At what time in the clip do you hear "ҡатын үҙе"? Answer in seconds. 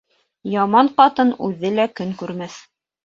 1.01-1.73